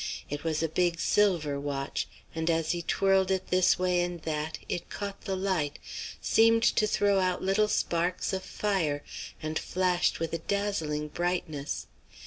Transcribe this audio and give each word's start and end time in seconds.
It 0.31 0.43
was 0.43 0.63
a 0.63 0.67
big 0.67 0.99
silver 0.99 1.59
watch, 1.59 2.07
and 2.33 2.49
as 2.49 2.71
he 2.71 2.81
twirled 2.81 3.29
it 3.29 3.49
this 3.51 3.77
way 3.77 4.01
and 4.01 4.19
that, 4.23 4.57
it 4.67 4.89
caught 4.89 5.25
the 5.25 5.35
light, 5.35 5.77
seemed 6.19 6.63
to 6.63 6.87
throw 6.87 7.19
out 7.19 7.43
little 7.43 7.67
sparks 7.67 8.33
of 8.33 8.41
fire, 8.41 9.03
and 9.43 9.59
flashed 9.59 10.19
with 10.19 10.33
a 10.33 10.39
dazzling 10.39 11.09
brightness. 11.09 11.85